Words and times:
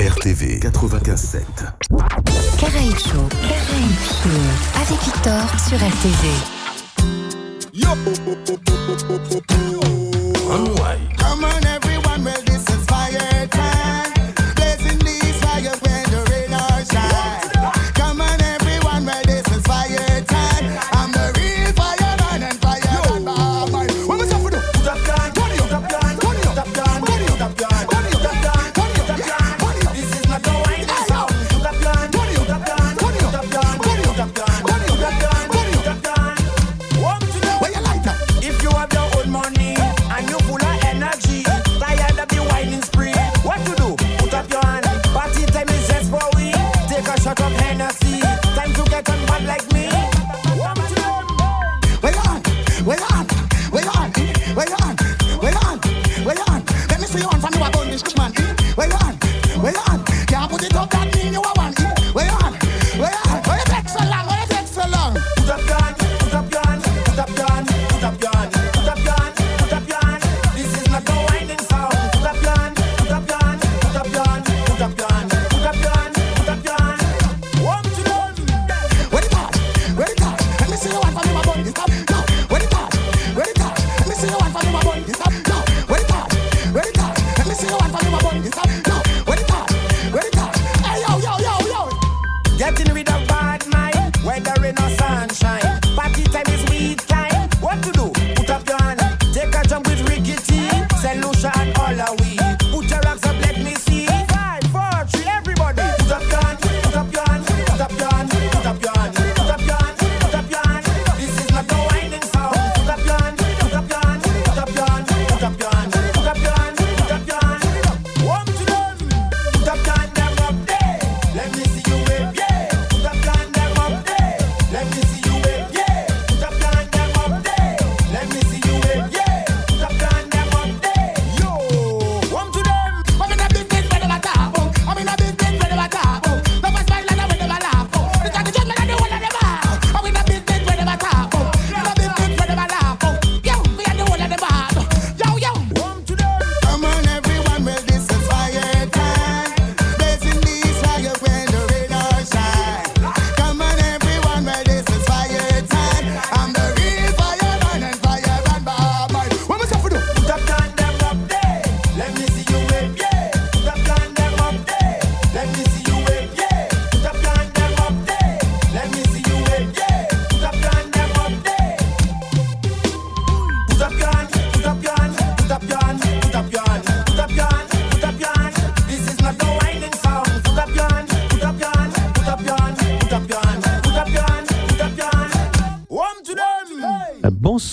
RTV 0.00 0.60
95.7 0.60 1.40
Caraïbes 2.58 2.98
Show. 2.98 3.28
Avec 4.80 4.98
Victor 5.04 5.42
sur 5.68 5.76
RTV. 5.76 6.60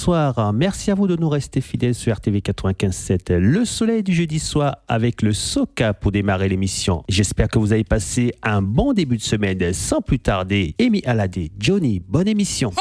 bonsoir. 0.07 0.53
Merci 0.53 0.89
à 0.89 0.95
vous 0.95 1.05
de 1.05 1.17
nous 1.17 1.27
rester 1.27 1.59
fidèles 1.59 1.93
sur 1.93 2.15
RTV 2.15 2.39
95.7. 2.39 3.35
Le 3.35 3.65
soleil 3.65 4.03
du 4.03 4.13
jeudi 4.13 4.39
soir 4.39 4.77
avec 4.87 5.21
le 5.21 5.33
Soca 5.33 5.93
pour 5.93 6.13
démarrer 6.13 6.47
l'émission. 6.47 7.03
J'espère 7.09 7.49
que 7.49 7.59
vous 7.59 7.73
avez 7.73 7.83
passé 7.83 8.33
un 8.41 8.61
bon 8.61 8.93
début 8.93 9.17
de 9.17 9.21
semaine. 9.21 9.73
Sans 9.73 10.01
plus 10.01 10.19
tarder, 10.19 10.75
Amy 10.79 11.03
Aladé, 11.05 11.51
Johnny, 11.59 11.99
bonne 12.07 12.29
émission. 12.29 12.71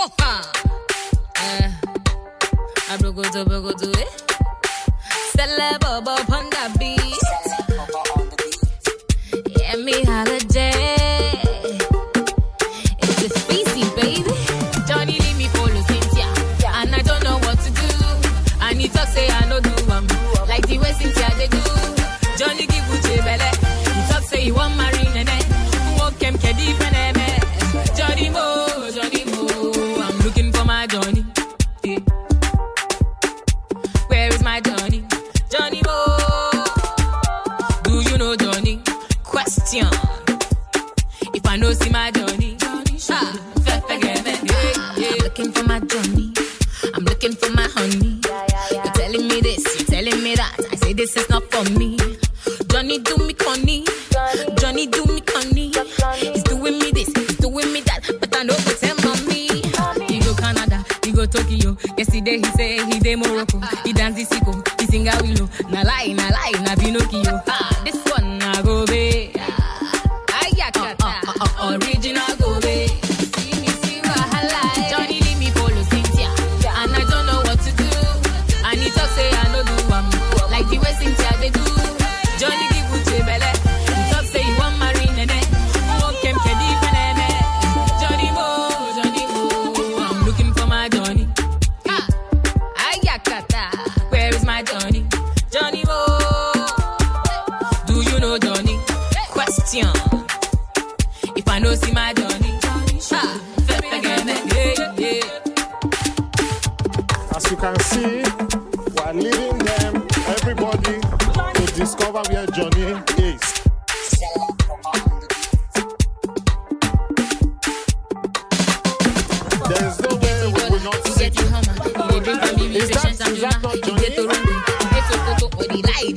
me 122.56 122.78
reflection, 122.78 123.26
and 123.26 123.36
you 123.36 123.42
know, 123.42 123.72
you 123.74 123.98
get 124.00 124.14
to 124.16 124.26
run. 124.26 124.46
You 124.46 124.88
get 124.90 125.04
to 125.10 125.16
go 125.18 125.32
to, 125.38 125.56
oh, 125.56 125.62
the 125.62 125.78
lie, 125.86 126.12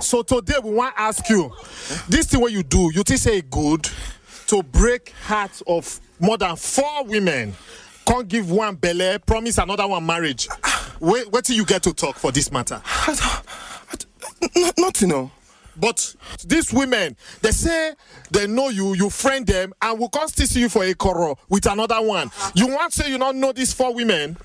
So 0.06 0.23
today 0.23 0.55
we 0.62 0.70
want 0.70 0.94
to 0.94 1.03
ask 1.03 1.29
you, 1.29 1.53
this 2.08 2.26
thing 2.26 2.41
what 2.41 2.53
you 2.53 2.62
do, 2.62 2.93
you 2.94 3.03
think 3.03 3.19
say 3.19 3.41
good 3.43 3.88
to 4.47 4.62
break 4.62 5.12
hearts 5.25 5.64
of 5.67 6.00
more 6.20 6.38
than 6.38 6.55
four 6.55 7.05
women, 7.06 7.53
can't 8.06 8.29
give 8.29 8.49
one 8.49 8.76
belly, 8.76 9.19
promise 9.26 9.58
another 9.58 9.85
one 9.88 10.06
marriage. 10.06 10.47
Wait, 11.00 11.29
wait 11.32 11.44
till 11.44 11.56
you 11.56 11.64
get 11.67 11.82
to 11.82 11.93
talk 11.93 12.14
for 12.14 12.31
this 12.31 12.53
matter. 12.53 12.81
Not 14.55 14.79
nothing, 14.79 15.08
no. 15.08 15.32
But 15.76 16.14
these 16.47 16.73
women, 16.73 17.17
they 17.43 17.50
say 17.50 17.94
they 18.31 18.47
know 18.47 18.69
you, 18.69 18.94
you 18.94 19.11
friend 19.11 19.44
them, 19.44 19.75
and 19.82 19.99
will 19.99 20.08
come 20.08 20.29
still 20.29 20.47
see 20.47 20.61
you 20.61 20.69
for 20.69 20.85
a 20.85 20.94
quarrel 20.94 21.37
with 21.49 21.67
another 21.67 22.00
one. 22.00 22.31
You 22.55 22.69
want 22.69 22.93
to 22.93 23.03
say 23.03 23.11
you 23.11 23.19
don't 23.19 23.41
know 23.41 23.50
these 23.50 23.73
four 23.73 23.93
women? 23.93 24.37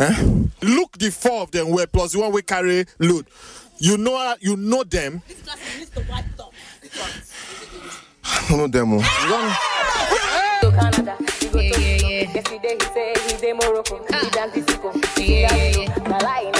Eh? 0.00 0.24
Look 0.62 0.98
the 0.98 1.10
four 1.10 1.42
of 1.42 1.52
them 1.52 1.70
were 1.70 1.86
plus 1.86 2.12
the 2.12 2.18
one 2.18 2.32
we 2.32 2.42
carry 2.42 2.84
load. 2.98 3.26
You 3.78 3.98
know 3.98 4.34
you 4.40 4.56
know 4.56 4.84
them. 4.84 5.22
I 8.24 8.46
don't 8.48 8.58
know 8.58 8.66
them. 8.66 8.92
oh. 8.94 10.58
to 10.62 10.70
Canada. 10.72 11.16
He 11.40 11.46
go 11.48 11.58
to 11.58 11.64
yeah, 11.66 11.96
yeah. 12.08 12.32
Yesterday 12.32 12.76
he 12.80 12.86
say 12.94 13.14
he 13.26 13.40
dey 13.40 13.52
Morocco. 13.52 14.04
He 14.04 14.30
dance 14.30 14.54
disco. 14.54 14.92
Yeah, 15.18 15.54
yeah, 15.54 15.78
yeah. 15.78 16.08
Na 16.08 16.16
lie, 16.18 16.50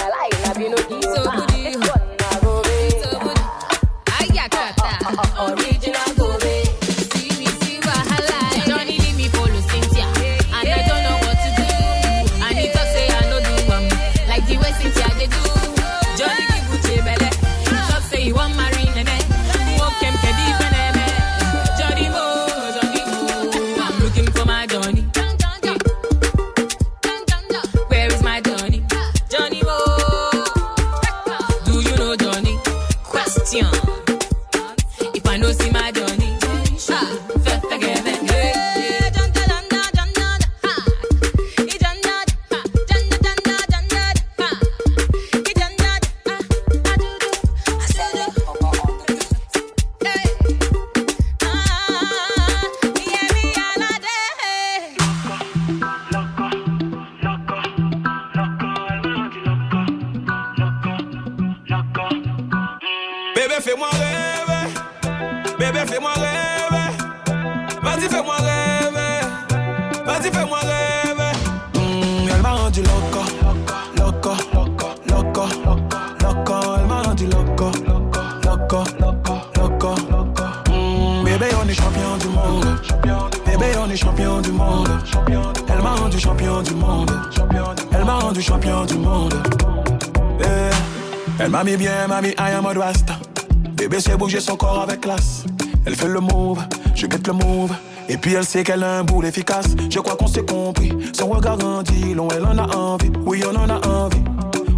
Sait 98.47 98.63
qu'elle 98.63 98.81
a 98.81 98.99
un 98.99 99.03
boule 99.03 99.25
efficace. 99.25 99.75
Je 99.89 99.99
crois 99.99 100.15
qu'on 100.15 100.27
s'est 100.27 100.45
compris. 100.45 100.93
Son 101.11 101.27
regard 101.27 101.57
grandit, 101.57 102.13
long 102.13 102.29
elle 102.33 102.45
en 102.45 102.57
a 102.57 102.77
envie. 102.77 103.11
Oui, 103.25 103.43
on 103.45 103.53
en 103.53 103.69
a 103.69 103.85
envie. 103.85 104.23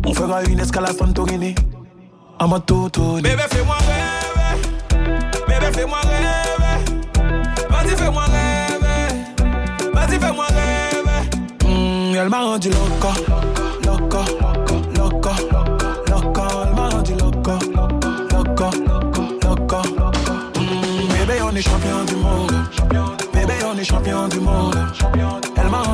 On 0.07 0.11
fera 0.11 0.43
une 0.45 0.59
escalade 0.59 0.97
Santorini. 0.97 1.53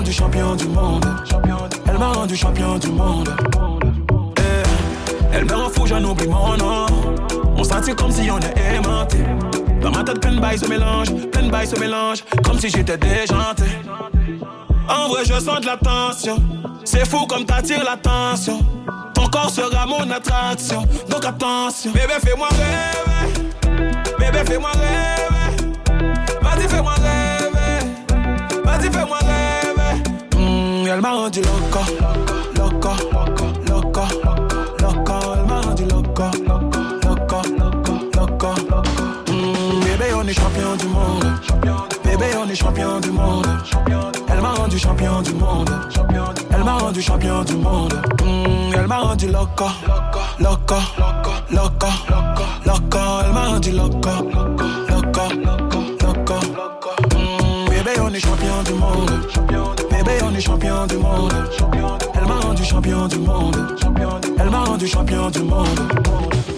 Rendu 0.05 0.13
champion 0.13 0.55
du 0.55 0.67
monde. 0.67 1.05
Elle 1.87 1.97
m'a 1.97 2.11
rendu 2.11 2.35
champion 2.35 2.77
du 2.77 2.89
monde. 2.89 3.29
Eh, 4.37 5.33
Elle 5.33 5.45
me 5.45 5.53
rend 5.53 5.69
fou, 5.69 5.87
j'en 5.87 6.03
oublie 6.03 6.27
mon 6.27 6.55
nom. 6.57 6.85
On 7.57 7.63
sentit 7.63 7.95
comme 7.95 8.11
si 8.11 8.29
on 8.29 8.37
est 8.37 8.75
aimanté. 8.75 9.17
Dans 9.81 9.89
ma 9.89 10.03
tête, 10.03 10.19
plein 10.19 10.33
de 10.33 10.39
bails 10.39 10.59
se 10.59 10.67
mélangent, 10.67 11.11
plein 11.31 11.41
de 11.41 11.49
bails 11.49 11.67
se 11.67 11.79
mélangent, 11.79 12.23
comme 12.43 12.59
si 12.59 12.69
j'étais 12.69 12.97
déjanté. 12.97 13.63
En 14.87 15.09
vrai, 15.09 15.23
je 15.25 15.33
sens 15.33 15.61
de 15.61 15.65
la 15.65 15.77
tension. 15.77 16.37
C'est 16.83 17.07
fou 17.07 17.25
comme 17.25 17.45
t'attires 17.45 17.83
l'attention. 17.83 18.59
Ton 19.15 19.27
corps 19.27 19.49
sera 19.49 19.87
mon 19.87 20.07
attraction. 20.11 20.83
Donc 21.09 21.25
attention. 21.25 21.91
Bébé, 21.93 22.13
fais-moi 22.23 22.49
rêver. 22.49 23.33
Bébé, 24.19 24.39
fais-moi 24.45 24.69
rêver. 24.69 25.73
Vas-y, 26.43 26.67
fais-moi 26.69 26.93
rêver. 26.93 28.61
Vas-y, 28.63 28.91
fais-moi 28.91 29.17
rêver. 29.17 29.44
Mmh, 30.85 30.89
elle 30.89 31.01
m'a 31.01 31.13
rendu 31.13 31.41
loco, 31.41 31.79
loco, 32.57 32.89
loco, 33.67 34.03
loco. 34.79 35.15
Elle 35.35 35.45
m'a 35.47 35.61
rendu 35.61 35.85
loco, 35.85 36.23
mm, 36.23 36.55
on 40.15 40.27
est 40.27 40.33
champion 40.33 40.75
du 40.77 40.85
monde. 40.87 41.25
Bébé, 42.03 42.25
on 42.37 42.49
est 42.49 42.55
champion 42.55 42.99
du 42.99 43.09
monde. 43.09 43.47
Elle 44.29 44.41
m'a 44.41 44.53
rendu 44.53 44.77
champion 44.77 45.21
du 45.23 45.33
monde. 45.33 45.71
Elle 46.51 46.63
m'a 46.63 46.77
rendu 46.77 47.01
champion 47.01 47.43
du 47.43 47.55
monde. 47.55 47.93
Mm, 48.23 48.73
elle 48.75 48.87
m'a 48.87 48.99
rendu 48.99 49.27
loco, 49.27 49.65
loco, 50.39 50.75
loco, 51.51 51.87
loco. 52.63 52.87
Elle 53.25 53.33
m'a 53.33 53.45
rendu 53.47 53.71
loco, 53.71 54.09
loco, 54.89 55.23
loco, 55.43 55.79
loco. 56.03 56.35
Mm, 57.15 57.69
bébé, 57.69 57.91
on 58.01 58.13
est 58.13 58.19
champion 58.19 58.61
du 58.63 58.73
monde 58.73 59.64
rendu 60.35 60.41
champion 60.41 60.85
du 60.87 60.97
monde. 60.97 61.33
Elle 62.13 62.27
m'a 62.27 62.39
rendu 62.39 62.63
champion 62.63 63.07
du 63.07 63.19
monde. 63.19 63.55
Elle 64.37 64.49
m'a 64.49 64.63
rendu 64.65 64.87
champion 64.87 65.29
du 65.29 65.39
monde. 65.39 66.54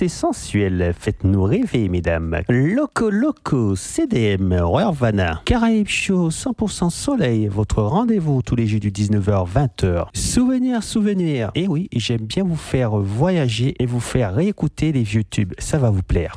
assez 0.00 0.08
sensuel. 0.08 0.94
Faites-nous 0.98 1.42
rêver, 1.42 1.90
mesdames. 1.90 2.40
Loco 2.48 3.10
Loco, 3.10 3.76
CDM, 3.76 4.54
Rurvana. 4.54 5.42
Caraïbes 5.44 5.88
Show, 5.88 6.30
100% 6.30 6.88
soleil. 6.88 7.48
Votre 7.48 7.82
rendez-vous 7.82 8.40
tous 8.40 8.56
les 8.56 8.66
jeux 8.66 8.80
du 8.80 8.90
19h, 8.90 9.46
20h. 9.46 10.06
Souvenir, 10.14 10.82
souvenir. 10.82 11.50
Et 11.54 11.64
eh 11.64 11.68
oui, 11.68 11.88
j'aime 11.92 12.24
bien 12.24 12.44
vous 12.44 12.56
faire 12.56 12.96
voyager 12.96 13.74
et 13.78 13.84
vous 13.84 14.00
faire 14.00 14.34
réécouter 14.34 14.90
les 14.90 15.02
vieux 15.02 15.24
tubes. 15.24 15.52
Ça 15.58 15.76
va 15.76 15.90
vous 15.90 16.02
plaire. 16.02 16.34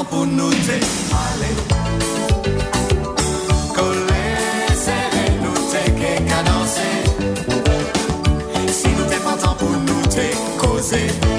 tan 0.00 0.06
pou 0.08 0.24
nou 0.24 0.50
te 0.50 0.76
ale 1.22 1.50
Kole 3.76 4.22
sere 4.84 5.24
nou 5.42 5.66
te 5.72 5.82
ke 5.98 6.12
kadanse 6.30 6.88
Si 8.78 8.94
nou 8.96 9.10
te 9.10 9.18
pa 9.24 9.36
tan 9.42 9.58
pou 9.60 9.82
nou 9.88 10.14
te 10.14 10.30
koze 10.62 11.29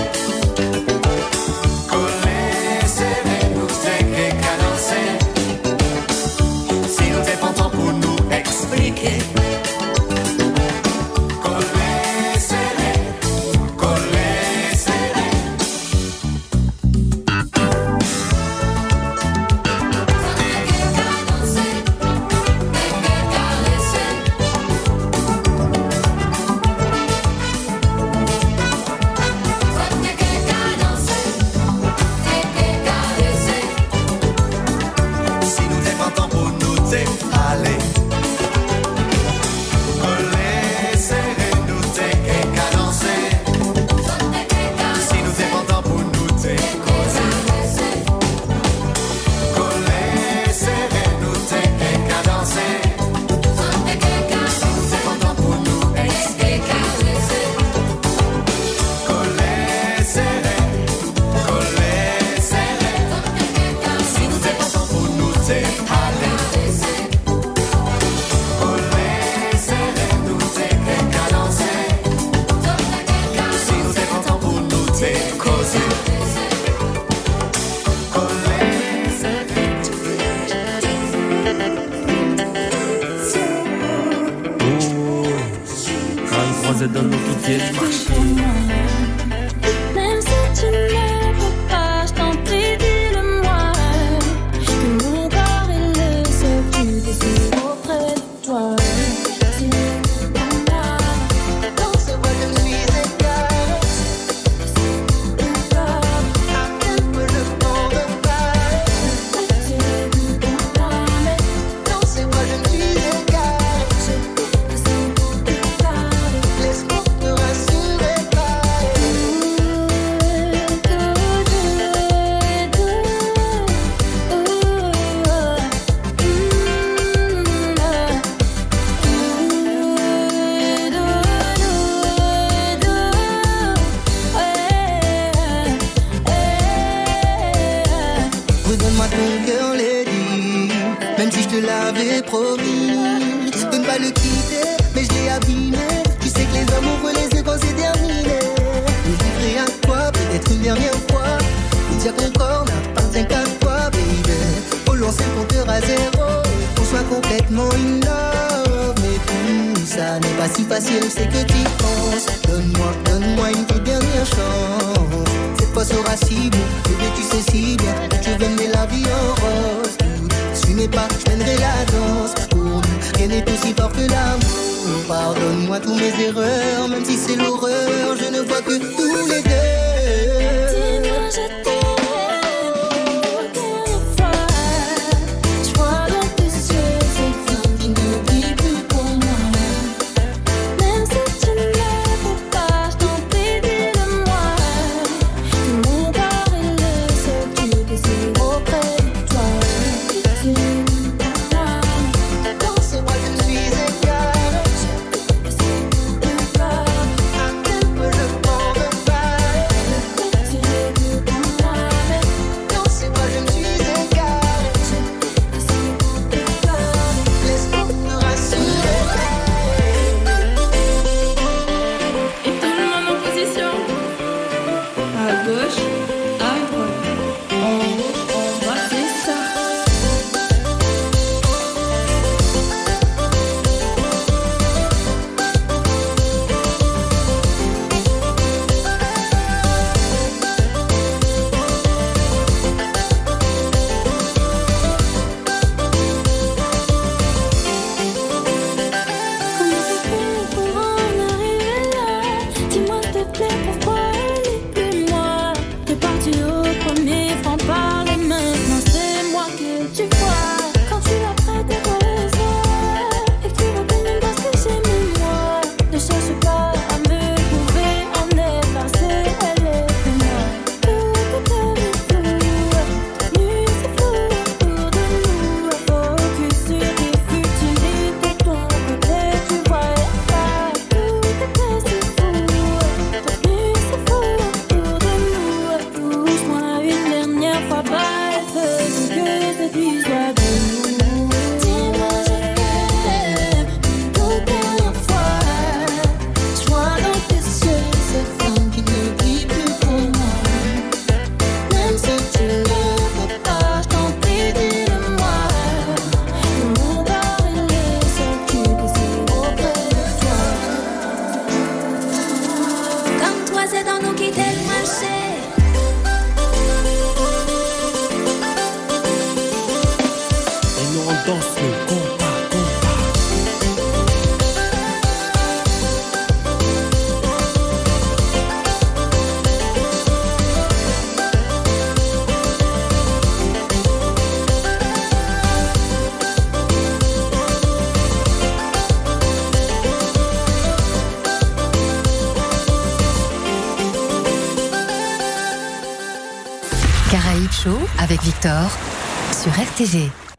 get 87.58 87.76
mushy. 87.76 89.01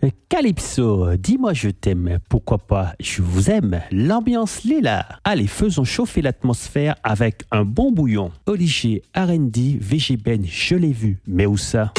Euh, 0.05 0.11
Calypso, 0.29 1.17
dis-moi 1.17 1.53
je 1.53 1.69
t'aime, 1.71 2.21
pourquoi 2.29 2.59
pas? 2.59 2.93
Je 3.01 3.23
vous 3.23 3.51
aime, 3.51 3.81
l'ambiance 3.91 4.63
l'est 4.63 4.81
là. 4.81 5.05
Allez, 5.25 5.49
faisons 5.49 5.83
chauffer 5.83 6.23
l'atmosphère 6.23 6.95
avec 7.03 7.43
un 7.51 7.65
bon 7.65 7.91
bouillon. 7.91 8.31
Olivier, 8.47 9.03
R&D, 9.17 9.79
VG 9.81 10.17
Ben, 10.17 10.45
je 10.47 10.77
l'ai 10.77 10.93
vu, 10.93 11.19
mais 11.27 11.47
où 11.47 11.57
ça? 11.57 11.93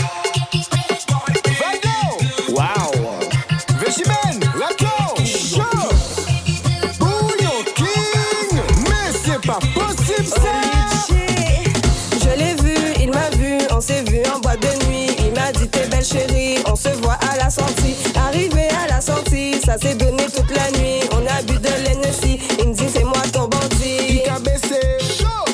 ça 19.73 19.89
s'est 19.89 19.95
donné 19.95 20.25
toute 20.25 20.55
la 20.55 20.69
nuit. 20.77 21.01
On 21.11 21.25
a 21.25 21.41
bu 21.41 21.57
de 21.57 21.67
l'NSI, 21.67 22.39
il 22.59 22.69
me 22.69 22.73
dit 22.73 22.85
c'est 22.93 23.03
moi 23.03 23.21
ton 23.31 23.47
bandit. 23.47 24.21
Il 24.23 24.29
a 24.29 24.39
baissé, 24.39 24.79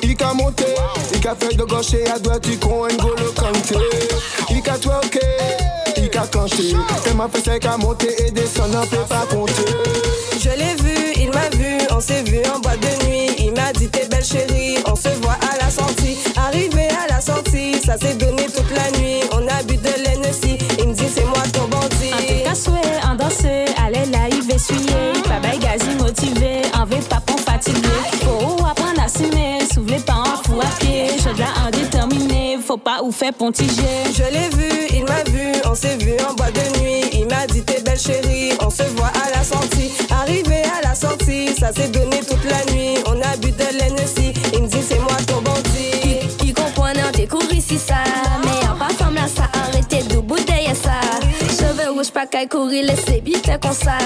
il 0.04 0.24
a 0.24 0.34
monté, 0.34 0.66
il 1.14 1.28
a 1.28 1.36
fait 1.36 1.56
de 1.56 1.64
gauche 1.64 1.94
et 1.94 2.10
à 2.10 2.20
droite, 2.20 2.46
il 2.50 2.60
con 2.60 2.88
N'Golo 2.88 3.32
Kanté. 3.36 3.76
Il 4.50 4.70
a 4.70 4.78
twerké, 4.78 5.20
il 5.98 6.18
a 6.18 6.28
canché. 6.28 6.76
c'est 7.04 7.16
m'a 7.16 7.30
fait 7.30 7.44
sec 7.44 7.66
à 7.66 7.78
monter 7.78 8.14
et 8.26 8.32
descendre, 8.32 8.82
on 8.84 8.88
peut 8.88 8.98
pas 9.08 9.26
compter. 9.30 9.66
Je 10.42 10.50
l'ai 10.50 10.76
vu, 10.84 11.14
il 11.16 11.30
m'a 11.30 11.50
vu, 11.56 11.78
on 11.92 12.02
s'est 12.02 12.24
vu 12.24 12.40
en 12.54 12.60
boîte 12.60 12.80
de 12.82 13.06
nuit. 13.06 13.30
Il 13.38 13.54
m'a 13.54 13.72
dit 13.72 13.88
t'es 13.88 14.08
belle 14.08 14.26
chérie, 14.26 14.80
on 14.86 14.96
se 14.96 15.10
voit 15.22 15.38
à 15.54 15.64
la 15.64 15.70
sortie. 15.72 16.18
Arrivé 16.36 16.88
à 16.90 17.14
la 17.14 17.22
sortie, 17.22 17.80
ça 17.86 17.98
s'est 17.98 18.16
donné 18.16 18.48
toute 18.48 18.72
la 18.72 19.00
nuit. 19.00 19.19
ou 33.04 33.12
fait 33.12 33.32
pontiger. 33.32 34.04
Je 34.14 34.24
l'ai 34.24 34.50
vu, 34.56 34.88
il 34.94 35.04
m'a 35.06 35.24
vu, 35.30 35.52
on 35.66 35.76
s'est 35.76 35.98
vu 35.98 36.14
en 36.28 36.34
boîte 36.34 36.56
de 36.56 36.80
nuit. 36.80 37.04
Il 37.14 37.28
m'a 37.28 37.46
dit 37.48 37.64
t'es 37.64 37.82
belle 37.82 38.00
chérie, 38.00 38.54
on 38.62 38.70
se 38.70 38.84
voit 38.96 39.12
à 39.26 39.38
la 39.38 39.44
sortie. 39.44 39.92
Arrivé 40.10 40.62
à 40.78 40.88
la 40.88 40.96
sortie, 40.96 41.50
ça 41.60 41.72
s'est 41.74 41.90
donné 41.90 42.20
toute 42.22 42.44
la 42.46 42.74
nuit. 42.74 42.98
On 43.06 43.20
a 43.22 43.38
bu 43.38 43.52
de 43.52 43.64
l'NSI, 43.78 44.34
il 44.54 44.64
me 44.64 44.68
dit 44.68 44.82
c'est 44.88 45.00
moi 45.00 45.18
ton 45.28 45.42
rouge, 52.00 52.12
pas 52.12 52.26
qu'à 52.26 52.46
courir, 52.46 52.86
laisser 52.86 53.22
vite 53.24 53.50
comme 53.62 53.74
ça. 53.74 53.98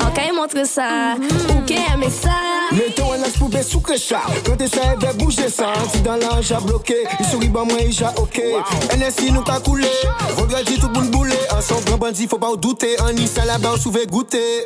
En 0.00 0.10
qu'à 0.10 0.32
montrer 0.32 0.64
ça, 0.64 1.14
ou 1.50 1.60
qu'à 1.66 1.94
aimer 1.94 2.10
ça. 2.10 2.30
Mettons 2.72 3.12
un 3.12 3.22
as 3.22 3.38
poubelle 3.38 3.62
sous 3.62 3.82
chat 3.96 4.22
Quand 4.44 4.56
t'es 4.56 4.68
ça, 4.68 4.80
elle 4.92 5.06
va 5.06 5.12
bouger 5.12 5.48
ça. 5.48 5.72
Si 5.92 6.00
dans 6.00 6.16
l'ange 6.16 6.50
a 6.52 6.60
bloqué, 6.60 7.04
il 7.20 7.26
sourit, 7.26 7.48
bah 7.48 7.62
moi, 7.64 7.78
il 7.80 8.04
a 8.04 8.12
ok. 8.18 8.40
NSI 8.96 9.32
nous 9.32 9.42
qu'a 9.42 9.60
coulé. 9.60 9.88
Regarde, 10.36 10.64
tout 10.80 10.88
boule 10.88 11.10
boulé. 11.10 11.36
Un 11.50 11.60
son 11.60 11.80
grand 11.86 11.98
bandit, 11.98 12.26
faut 12.26 12.38
pas 12.38 12.48
en 12.48 12.56
douter. 12.56 12.96
Un 13.00 13.12
Nice 13.12 13.38
à 13.38 13.44
la 13.44 13.58
bas, 13.58 13.72
on 13.74 13.78
souvait 13.78 14.06
goûter. 14.06 14.64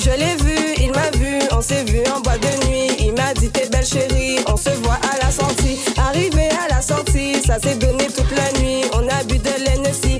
Je 0.00 0.10
l'ai 0.10 0.36
vu, 0.44 0.56
il 0.80 0.92
m'a 0.92 1.10
vu, 1.16 1.38
on 1.52 1.62
s'est 1.62 1.84
vu 1.84 2.00
en 2.14 2.20
boîte 2.20 2.40
de 2.40 2.66
nuit. 2.66 2.88
Il 2.98 3.12
m'a 3.14 3.32
dit 3.34 3.48
t'es 3.50 3.68
belle 3.68 3.86
chérie, 3.86 4.38
on 4.46 4.56
se 4.56 4.70
voit 4.82 4.98
à 5.12 5.24
la 5.24 5.30
sortie. 5.30 5.78
Arrivé 5.96 6.48
à 6.64 6.74
la 6.74 6.82
sortie, 6.82 7.36
ça 7.46 7.58
s'est 7.60 7.76
donné 7.76 8.06
toute 8.06 8.30
la 8.32 8.60
nuit. 8.60 8.82
On 8.92 9.08
a 9.08 9.22
bu 9.24 9.38
de 9.38 9.48
l'NSI, 9.64 10.13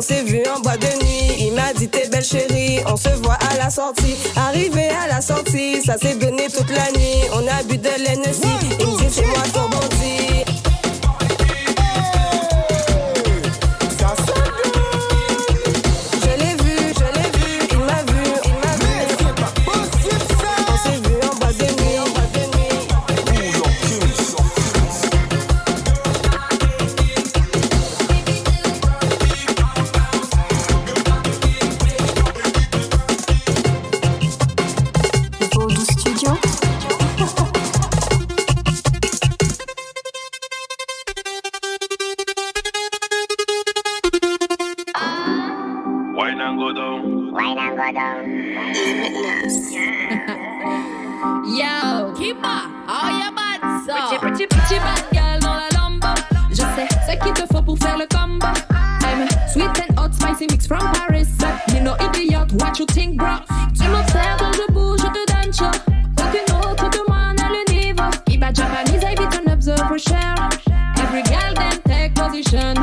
on 0.00 0.02
s'est 0.02 0.22
vu 0.22 0.40
en 0.56 0.60
boîte 0.60 0.80
de 0.80 1.04
nuit. 1.04 1.44
Il 1.46 1.52
m'a 1.52 1.74
dit 1.74 1.86
t'es 1.86 2.08
belle 2.08 2.24
chérie, 2.24 2.78
on 2.86 2.96
se 2.96 3.10
voit 3.22 3.36
à 3.52 3.58
la 3.58 3.68
sortie. 3.68 4.16
Arrivé 4.34 4.88
à 4.88 5.06
la 5.08 5.20
sortie, 5.20 5.82
ça 5.84 5.98
s'est 5.98 6.14
donné 6.14 6.46
toute 6.48 6.70
la 6.70 6.90
nuit. 6.92 7.20
On 7.34 7.46
a 7.46 7.62
bu 7.64 7.76
de 7.76 7.88
l'NSI, 7.88 8.48
il 8.80 8.86
me 8.86 8.98
dit 8.98 9.10
c'est 9.10 9.26
moi 9.26 9.42
ton 9.52 9.68
down. 47.30 47.32
Wine 47.32 47.58
and 47.58 47.76
go 47.76 47.92
down. 47.92 48.24
Limitless. 48.74 49.72
Yo, 51.44 52.14
Kiba, 52.16 52.70
oh 52.88 53.08
yeah 53.18 53.30
bad 53.30 53.60
so. 53.84 54.18
Pretty, 54.18 54.46
pretty, 54.46 54.46
pretty 54.46 54.78
bad 54.78 55.04
girl 55.12 55.38
dans 55.40 55.54
la 55.54 55.68
lambo 55.74 56.08
Je 56.50 56.56
sais 56.56 56.88
ce 57.06 57.16
qu'il 57.22 57.32
te 57.32 57.46
faut 57.52 57.62
pour 57.62 57.78
faire 57.78 57.98
le 57.98 58.06
combo. 58.06 58.46
I'm 59.02 59.28
sweet 59.52 59.78
and 59.80 59.98
hot, 59.98 60.14
spicy 60.14 60.46
mix 60.50 60.66
from 60.66 60.80
Paris. 60.92 61.28
You 61.74 61.80
know 61.80 61.94
idiot, 62.00 62.52
what 62.54 62.78
you 62.78 62.86
think 62.86 63.16
bro? 63.16 63.36
Tu 63.74 63.86
m'observes 63.88 64.38
quand 64.38 64.52
je 64.52 64.72
bouge, 64.72 65.00
je 65.00 65.08
te 65.08 65.32
donne 65.32 65.52
chaud. 65.52 65.78
Aucune 66.18 66.56
autre 66.56 66.88
que 66.90 67.06
moi 67.08 67.34
n'a 67.34 67.48
le 67.48 67.72
niveau. 67.72 68.10
Kiba 68.26 68.52
Japanese, 68.52 69.04
I 69.04 69.14
beat 69.14 69.34
an 69.38 69.52
observer 69.52 69.98
share 69.98 70.36
Every 70.96 71.22
girl 71.24 71.54
then 71.54 71.80
take 71.84 72.14
position. 72.14 72.74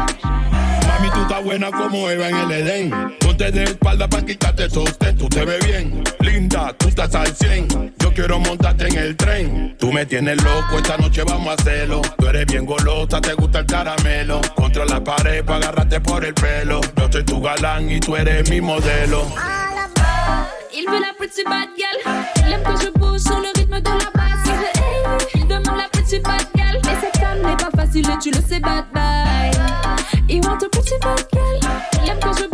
Mami, 0.87 1.09
tú 1.13 1.21
estás 1.21 1.43
buena 1.43 1.71
como 1.71 2.09
Eva 2.09 2.29
en 2.29 2.35
el 2.35 2.51
Edén. 2.51 3.17
Ponte 3.47 3.59
de 3.59 3.71
espalda 3.71 4.09
para 4.09 4.25
quitarte 4.25 4.69
sostén. 4.69 5.17
Tú 5.17 5.29
te 5.29 5.45
ves 5.45 5.65
bien, 5.65 6.03
linda, 6.19 6.73
tú 6.77 6.89
estás 6.89 7.15
al 7.15 7.33
100. 7.33 7.93
Yo 7.97 8.13
quiero 8.13 8.39
montarte 8.39 8.87
en 8.87 8.97
el 8.97 9.15
tren. 9.15 9.77
Tú 9.79 9.93
me 9.93 10.05
tienes 10.05 10.43
loco, 10.43 10.75
esta 10.75 10.97
noche 10.97 11.23
vamos 11.23 11.47
a 11.47 11.53
hacerlo. 11.53 12.01
Tú 12.17 12.27
eres 12.27 12.45
bien 12.45 12.65
golosa, 12.65 13.21
te 13.21 13.33
gusta 13.35 13.59
el 13.59 13.65
caramelo. 13.65 14.41
Contra 14.53 14.83
la 14.85 15.01
pared 15.01 15.45
para 15.45 15.59
agarrarte 15.59 16.01
por 16.01 16.25
el 16.25 16.33
pelo. 16.33 16.81
Yo 16.97 17.09
soy 17.09 17.23
tu 17.23 17.41
galán 17.41 17.89
y 17.89 18.01
tú 18.01 18.17
eres 18.17 18.49
mi 18.49 18.59
modelo. 18.59 19.25
Il 20.73 20.85
veut 20.89 20.99
la 20.99 21.13
pretty 21.17 21.43
bad 21.45 21.69
girl. 21.77 22.25
Il 22.45 22.51
aime 22.51 22.63
que 22.63 22.71
je 22.81 23.19
sur 23.19 23.39
le 23.39 23.47
rythme 23.55 23.79
de 23.79 23.89
la 23.89 24.11
basse. 24.13 24.49
Il 25.35 25.47
demande 25.47 25.77
la 25.77 25.87
pretty 25.93 26.19
bad 26.19 26.45
girl. 26.53 26.81
Mais 26.83 26.97
cette 26.99 27.17
femme 27.17 27.41
n'est 27.43 27.55
pas 27.55 27.71
facile 27.77 28.09
et 28.09 28.19
tu 28.21 28.29
le 28.29 28.41
sais, 28.45 28.59
bad 28.59 28.83
bye. 28.93 29.51
Il 30.27 30.45
want 30.45 30.57
a 30.61 30.69
pretty 30.69 30.99
bad 31.01 31.25
girl. 31.31 31.71
Il 32.05 32.13
que 32.19 32.41
je 32.41 32.46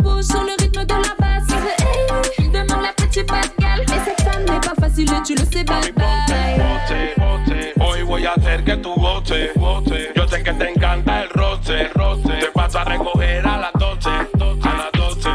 tu 5.24 5.34
le 5.34 5.44
sais, 5.46 5.64
bad 5.64 5.92
bye. 5.94 6.58
Bote, 6.58 7.14
bote. 7.16 7.72
Hoy 7.80 8.02
voy 8.02 8.26
a 8.26 8.32
hacer 8.32 8.62
que 8.62 8.76
tu 8.76 8.94
goce, 8.94 9.52
goce. 9.56 10.12
Yo 10.14 10.28
sé 10.28 10.42
que 10.42 10.52
te 10.52 10.70
encanta 10.70 11.22
el 11.22 11.30
roce, 11.30 11.88
roce. 11.94 12.28
Te 12.28 12.50
vas 12.54 12.74
a 12.74 12.84
recoger 12.84 13.46
a 13.46 13.58
las 13.58 13.72
12, 13.72 14.10
a 14.10 14.76
las 14.76 14.92
12. 14.92 15.30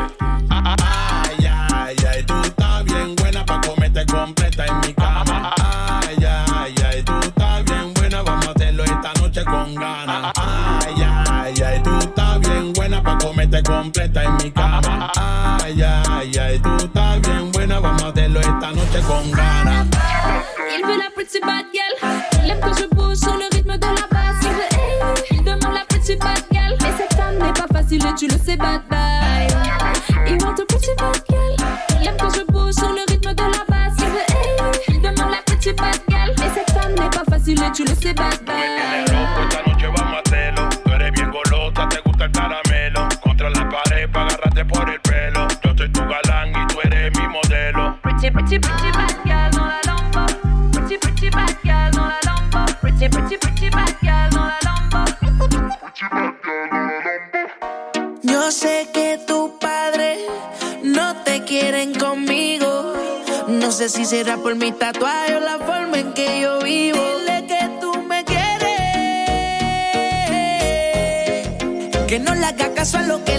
Ay, 0.50 1.48
ay, 1.72 1.96
ay, 2.08 2.24
tú 2.24 2.36
estás 2.44 2.86
bien 2.86 3.16
buena 3.16 3.44
pa' 3.46 3.62
comerte 3.62 4.06
completa 4.06 4.66
en 4.66 4.80
mi 4.82 4.94
cama. 4.94 5.54
Ay, 5.58 6.18
ay, 6.54 6.76
ay, 6.88 7.04
tú 7.04 7.14
estás 7.20 7.66
bien 7.66 7.94
buena, 7.96 8.22
vamos 8.22 8.48
a 8.48 8.52
hacerlo 8.52 8.84
esta 8.84 9.14
noche 9.20 9.44
con 9.44 9.76
ganas. 9.76 10.32
Ay, 10.36 11.04
ay, 11.04 11.54
ay, 11.66 11.82
tú 11.84 11.98
estás 11.98 12.40
bien 12.42 12.74
buena 12.74 13.02
pa' 13.02 13.18
comerte 13.18 13.64
completa 13.64 14.24
en 14.24 14.38
mi 14.38 14.52
cama. 14.52 15.09
Sais, 28.50 28.58
bad 28.58 28.89
será 64.10 64.38
por 64.38 64.56
mi 64.56 64.72
tatuaje 64.72 65.36
o 65.36 65.40
la 65.40 65.60
forma 65.60 66.00
en 66.00 66.14
que 66.14 66.42
yo 66.42 66.60
vivo. 66.62 66.98
Dile 66.98 67.46
que 67.46 67.70
tú 67.80 67.92
me 68.02 68.26
quieres. 68.26 68.68
Que 72.08 72.18
no 72.18 72.34
le 72.34 72.44
haga 72.44 72.74
caso 72.74 72.98
a 72.98 73.04
lo 73.04 73.24
que 73.24 73.39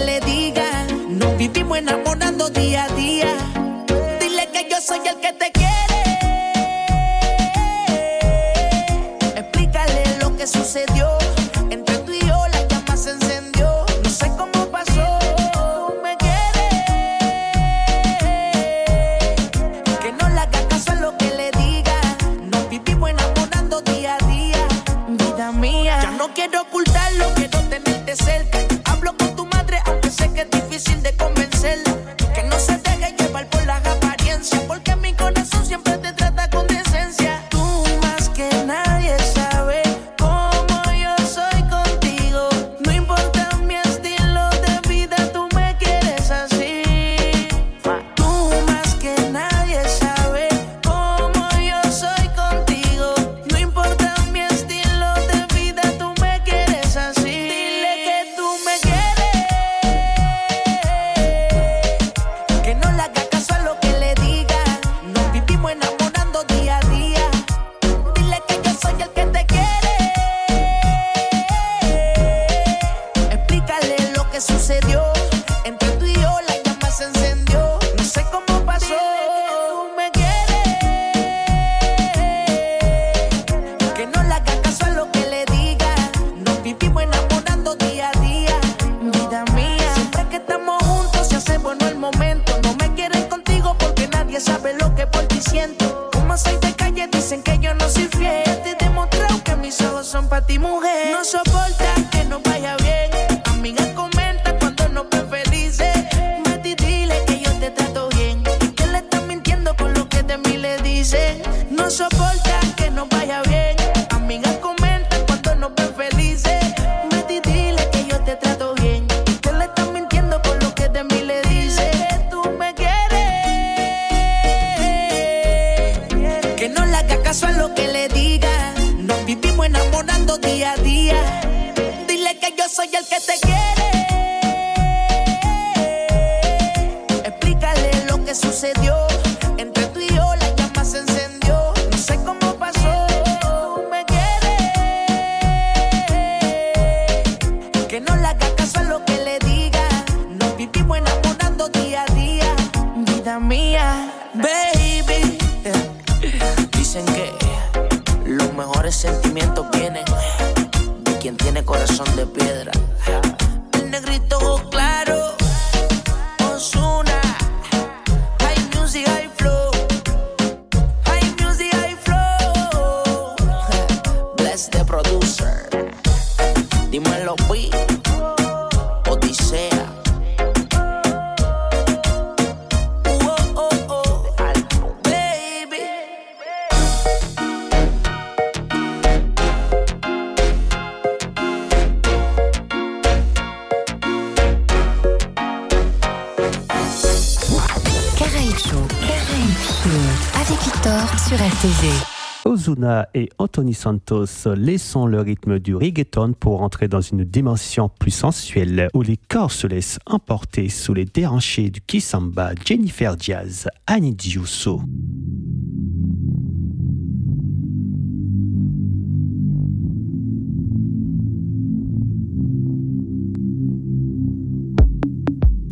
Et 203.13 203.29
Anthony 203.37 203.73
Santos, 203.73 204.25
laissons 204.55 205.05
le 205.05 205.21
rythme 205.21 205.59
du 205.59 205.75
reggaeton 205.75 206.33
pour 206.33 206.61
entrer 206.61 206.87
dans 206.87 207.01
une 207.01 207.23
dimension 207.23 207.89
plus 207.89 208.11
sensuelle 208.11 208.87
où 208.93 209.01
les 209.01 209.17
corps 209.17 209.51
se 209.51 209.67
laissent 209.67 209.99
emporter 210.05 210.69
sous 210.69 210.93
les 210.93 211.05
déranchés 211.05 211.69
du 211.69 211.81
Kisamba, 211.81 212.51
Jennifer 212.65 213.15
Diaz, 213.15 213.67
Annie 213.87 214.15
Diusso. 214.15 214.81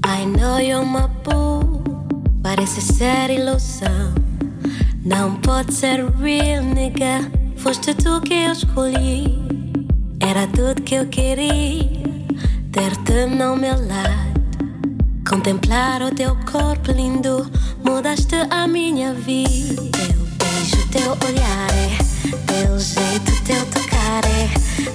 I 0.06 0.26
know 0.26 0.58
you're 0.58 0.86
my. 0.86 1.10
Não 5.06 5.36
pode 5.36 5.74
ser 5.74 6.06
real, 6.12 6.64
nigga. 6.64 7.32
Foste 7.56 7.94
tu 7.94 8.20
que 8.22 8.34
eu 8.34 8.52
escolhi. 8.52 9.40
Era 10.20 10.46
tudo 10.48 10.82
que 10.82 10.96
eu 10.96 11.08
queria. 11.08 11.90
Ter-te 12.72 13.26
no 13.28 13.56
meu 13.56 13.76
lado. 13.88 14.40
Contemplar 15.28 16.02
o 16.02 16.14
teu 16.14 16.36
corpo 16.52 16.92
lindo. 16.92 17.50
Mudaste 17.84 18.36
a 18.50 18.68
minha 18.68 19.14
vida. 19.14 19.82
Teu 19.92 20.28
beijo, 20.38 20.88
teu 20.92 21.12
olhar. 21.28 21.70
É. 21.72 21.98
Teu 22.46 22.78
jeito, 22.78 23.44
teu 23.46 23.66
tocar. 23.68 24.26
É. 24.26 24.50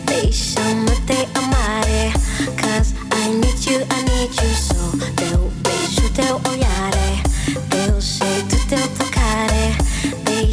Deixa-me 0.05 0.91
te 1.07 1.27
amar. 1.35 1.89
É. 1.89 2.13
Cause 2.61 2.95
I 3.11 3.29
need 3.31 3.71
you, 3.71 3.81
I 3.81 4.03
need 4.05 4.35
you 4.43 4.55
so. 4.55 4.99
Teu 5.17 5.51
beijo, 5.63 6.09
teu 6.11 6.41
olhar. 6.51 6.93
Teu 7.71 8.01
jeito, 8.01 8.67
teu 8.69 8.87
tocar. 8.99 9.84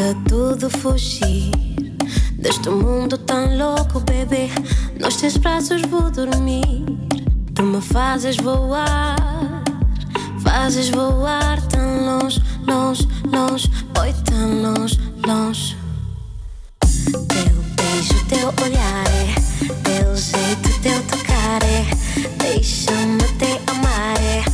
De 0.00 0.14
tudo 0.30 0.70
fugir 0.70 1.50
deste 2.38 2.70
mundo 2.70 3.18
tão 3.18 3.54
louco, 3.58 4.00
bebê. 4.00 4.48
Nos 4.98 5.16
teus 5.16 5.36
braços 5.36 5.82
vou 5.82 6.10
dormir. 6.10 6.86
Tu 7.54 7.62
me 7.62 7.82
fazes 7.82 8.38
voar, 8.38 9.62
fazes 10.42 10.88
voar 10.88 11.60
tão 11.68 12.06
longe, 12.06 12.42
longe, 12.66 13.06
longe, 13.30 13.70
Oi, 14.00 14.14
tão 14.24 14.62
longe, 14.62 14.98
longe. 15.26 15.76
Teu 16.80 17.62
beijo, 17.76 18.24
teu 18.26 18.48
olhar 18.64 19.06
é, 19.06 19.34
teu 19.84 20.16
jeito, 20.16 20.80
teu 20.80 21.02
tocar 21.08 21.62
é, 21.62 21.84
deixa-me 22.38 23.22
te 23.36 23.60
amar 23.70 24.18
é. 24.22 24.49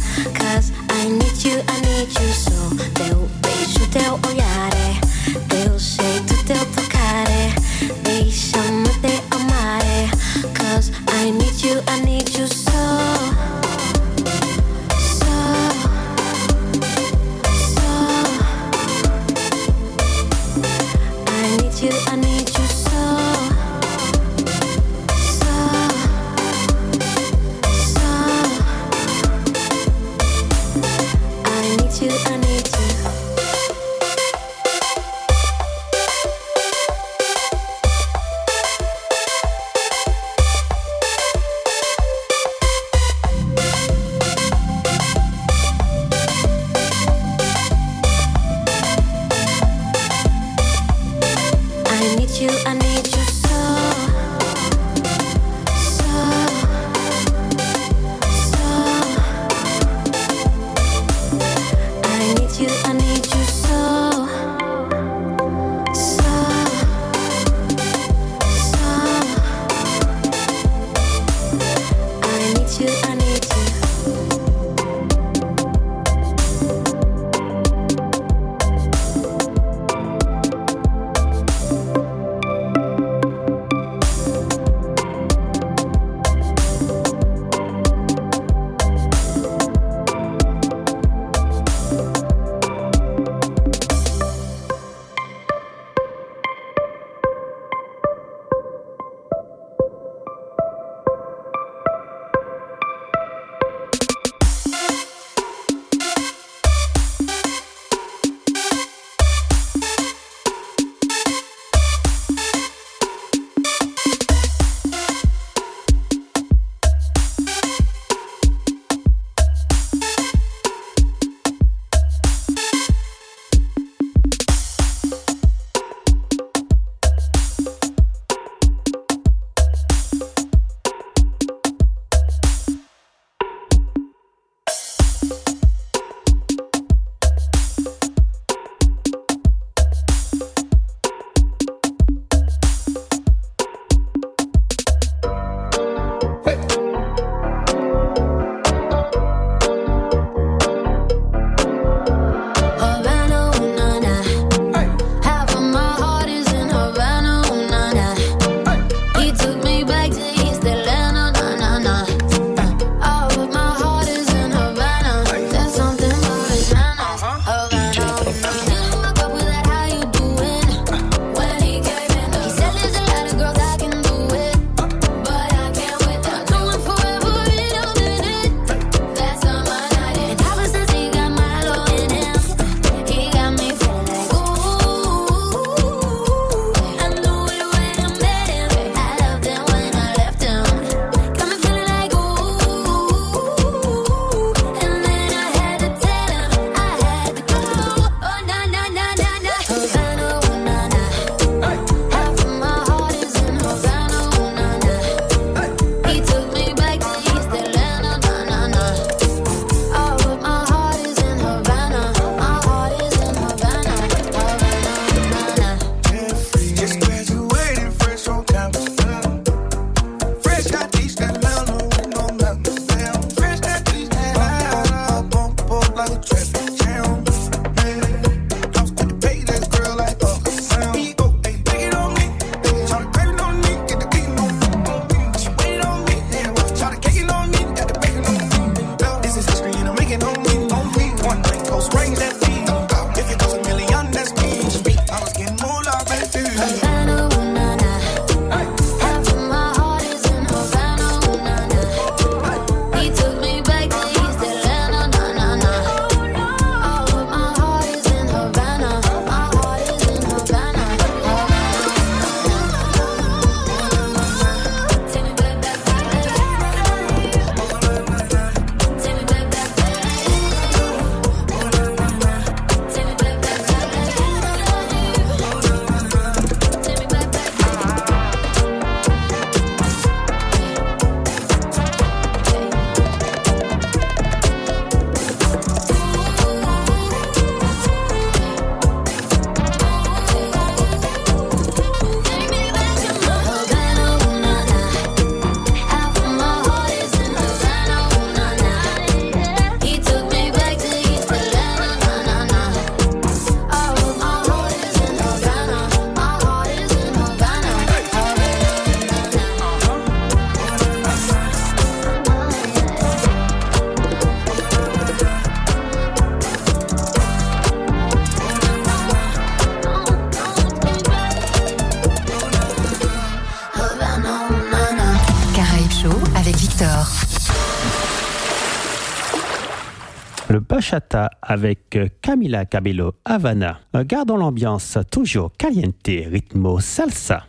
Bachata 330.87 331.31
avec 331.43 331.97
euh, 331.97 332.07
Camila 332.23 332.65
Cabello 332.65 333.15
Havana. 333.25 333.81
Euh, 333.97 334.05
gardons 334.05 334.37
l'ambiance 334.37 334.97
toujours 335.11 335.51
caliente, 335.59 336.07
ritmo 336.07 336.79
salsa. 336.79 337.43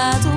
알아도 0.00 0.29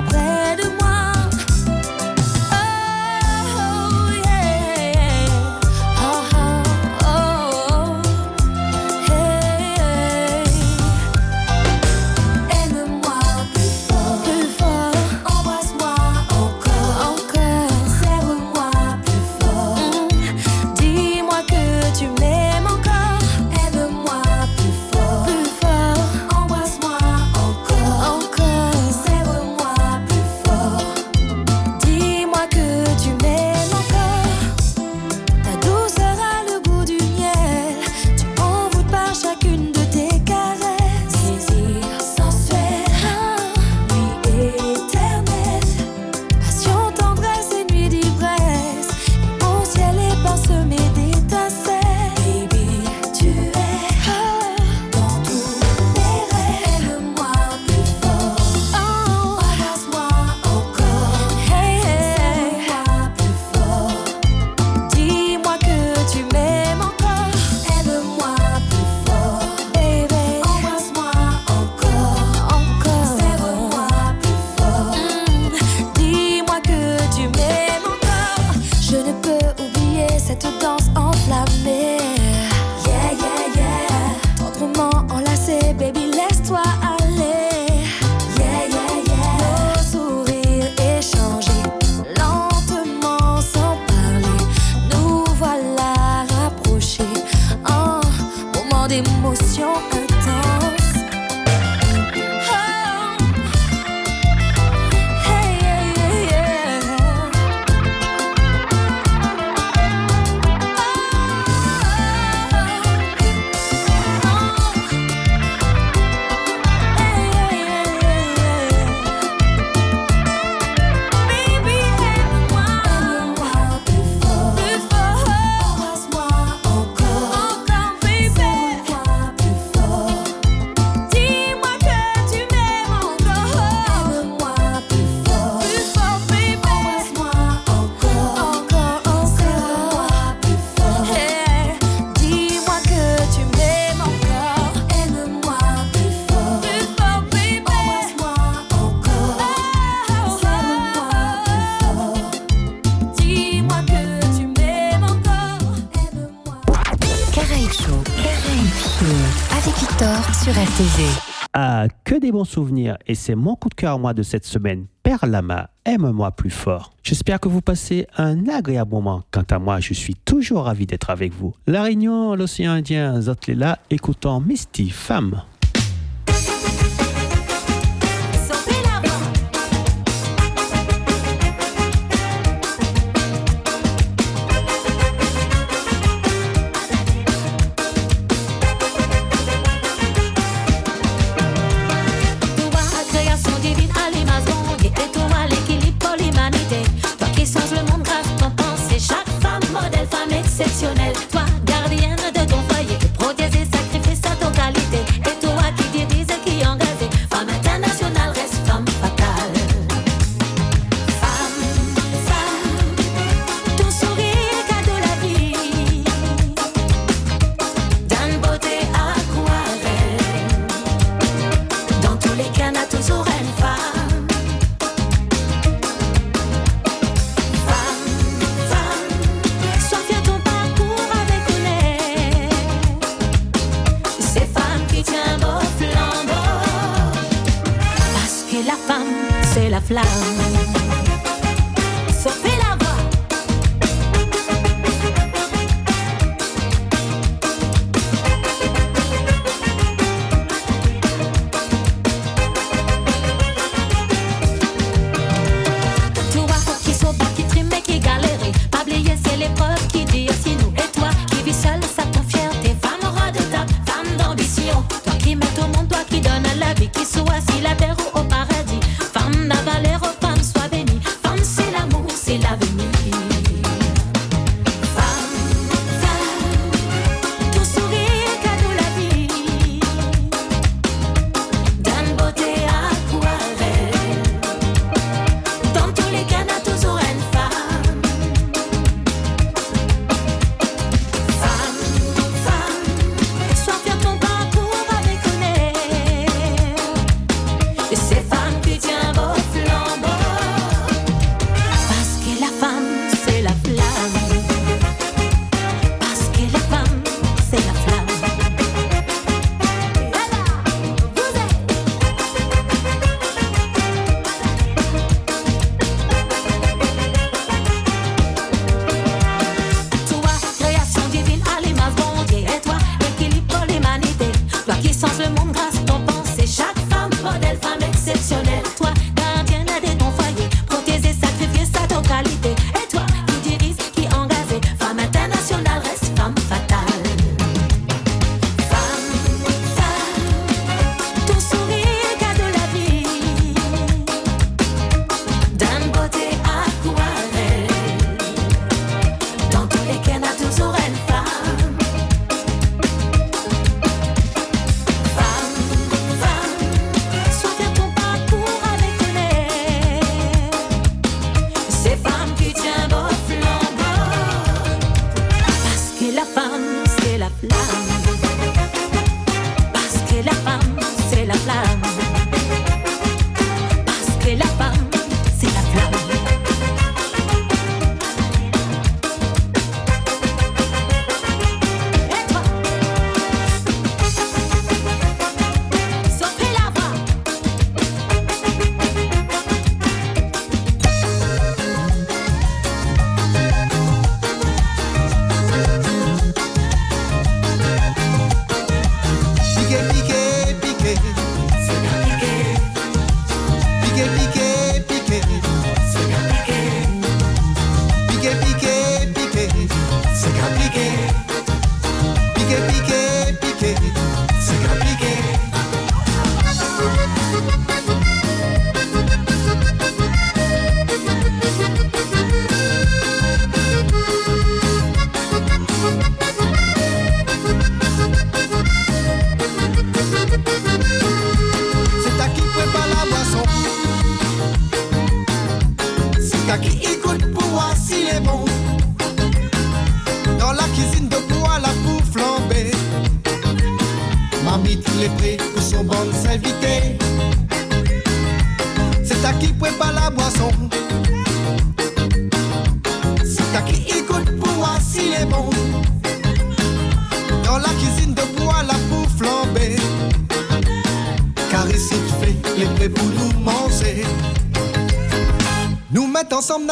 des 162.24 162.32
bons 162.32 162.44
souvenirs 162.44 162.96
et 163.06 163.14
c'est 163.14 163.34
mon 163.34 163.54
coup 163.54 163.68
de 163.68 163.74
cœur 163.74 163.98
moi 163.98 164.14
de 164.14 164.22
cette 164.22 164.46
semaine. 164.46 164.86
Père 165.02 165.26
Lama, 165.26 165.68
aime-moi 165.84 166.30
plus 166.30 166.48
fort. 166.48 166.90
J'espère 167.02 167.38
que 167.38 167.48
vous 167.48 167.60
passez 167.60 168.06
un 168.16 168.48
agréable 168.48 168.92
moment. 168.92 169.24
Quant 169.30 169.44
à 169.50 169.58
moi, 169.58 169.78
je 169.80 169.92
suis 169.92 170.14
toujours 170.14 170.64
ravi 170.64 170.86
d'être 170.86 171.10
avec 171.10 171.34
vous. 171.34 171.52
La 171.66 171.82
Réunion, 171.82 172.34
l'océan 172.34 172.72
Indien, 172.72 173.20
Zotlela, 173.20 173.78
écoutons 173.90 174.40
Misty, 174.40 174.88
femme. 174.88 175.42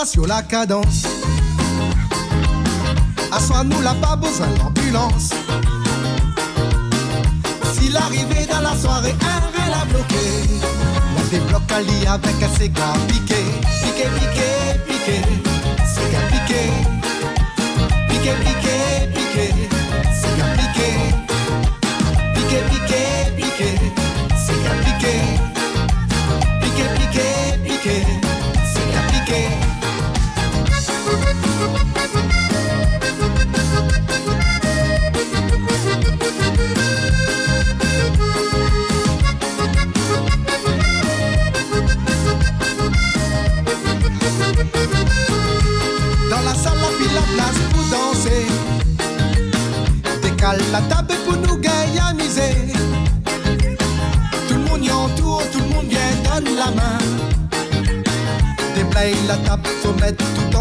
Sur 0.05 0.27
la 0.27 0.43
cadence. 0.43 1.07
Assois-nous 3.31 3.81
là, 3.83 3.95
pas 4.01 4.17
besoin 4.17 4.49
d'ambulance. 4.59 5.31
Si 7.75 7.89
l'arrivée 7.89 8.47
dans 8.51 8.61
la 8.61 8.77
soirée, 8.77 9.15
un 9.21 9.67
elle 9.67 9.73
a 9.73 9.85
bloqué. 9.85 10.17
On 11.17 11.23
débloque 11.31 11.71
un 11.73 11.81
lit 11.81 12.07
avec 12.07 12.43
un 12.43 12.55
cigare 12.59 12.97
piqué. 13.07 13.45
Piqué, 13.83 14.09
piqué, 14.19 14.51
piqué. 14.89 15.21
Cigare 15.87 16.29
piqué. 16.31 16.63
Piqué, 18.09 18.33
piqué, 18.45 18.77
piqué. 19.15 19.47
Cigare 20.21 20.53
piqué. 20.57 20.91
Piqué, 22.35 22.59
piqué, 22.71 23.03
piqué. 23.37 23.69
Cigare 23.79 23.92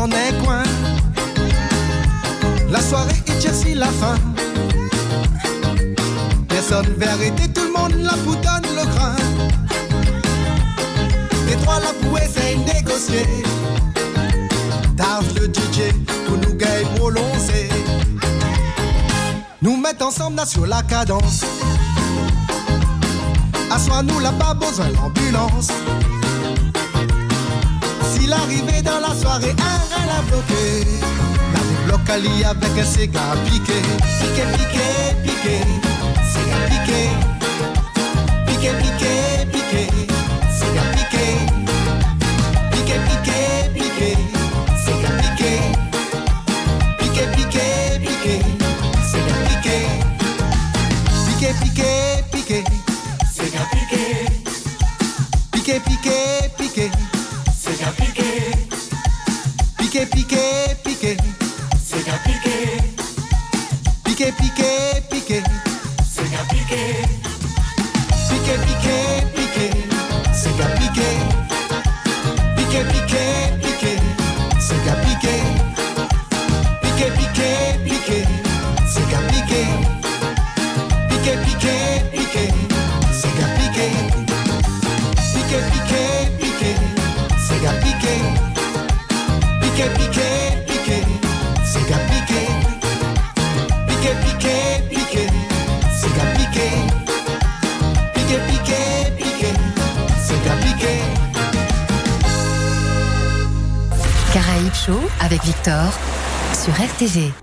en 0.02 0.12
un 0.12 0.44
coin. 0.44 0.64
La 2.70 2.82
soirée 2.82 3.14
si 3.54 3.74
la 3.76 3.88
fin. 3.88 4.16
Personne 6.48 6.88
veut 6.98 7.08
arrêter, 7.08 7.48
tout 7.54 7.66
le 7.66 7.72
monde 7.72 7.96
la 8.02 8.16
boutonne 8.24 8.68
le 8.76 8.86
grain. 8.94 9.16
Les 11.48 11.56
trois 11.58 11.80
la 11.80 11.94
bouée, 12.02 12.28
c'est 12.34 12.56
négocier. 12.74 13.26
Targe 14.98 15.34
le 15.40 15.48
DJ 15.48 15.94
pour 16.26 16.38
nous 16.38 16.56
gagner 16.56 16.86
prolonger. 16.96 17.70
Nous 19.62 19.78
mettre 19.78 20.08
ensemble 20.08 20.38
là 20.38 20.46
sur 20.46 20.66
la 20.66 20.82
cadence. 20.82 21.46
Assois-nous 23.70 24.20
là, 24.20 24.32
pas 24.32 24.54
besoin 24.56 24.88
d'ambulance. 24.90 25.72
Si 28.04 28.28
l'arrivée 28.28 28.82
dans 28.82 29.00
la 29.00 29.14
soirée, 29.16 29.56
un 29.58 29.82
elle 29.98 30.10
a 30.10 30.22
bloqué. 30.30 30.88
La 31.88 32.14
à 32.14 32.18
lit 32.18 32.44
avec 32.44 32.78
un 32.78 32.86
cigare 32.86 33.36
piqué. 33.46 33.82
Piqué, 34.20 34.44
piqué, 34.58 34.88
piqué. 35.24 35.58
Cigare 36.32 36.66
piqué. 36.70 37.02
Piqué, 38.48 38.72
piqué, 38.82 39.14
piqué. 39.52 39.88
Cigare 40.58 40.92
piqué. 40.92 41.26
Piqué, 42.72 42.96
piqué, 43.08 43.70
piqué. 43.74 44.41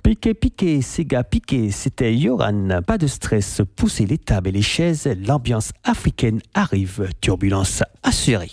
Piqué, 0.05 0.35
piqué, 0.35 0.83
Sega 0.83 1.25
piqué, 1.25 1.73
c'était 1.73 2.15
Yoran. 2.15 2.81
Pas 2.87 2.97
de 2.97 3.09
stress, 3.09 3.61
poussez 3.75 4.07
les 4.07 4.17
tables 4.17 4.51
et 4.51 4.53
les 4.53 4.63
chaises, 4.63 5.11
l'ambiance 5.27 5.73
africaine 5.83 6.41
arrive, 6.55 7.09
turbulence 7.21 7.83
assurée. 8.05 8.53